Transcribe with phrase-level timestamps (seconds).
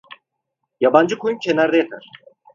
[0.81, 2.09] Yabancı koyun kenarda yatar.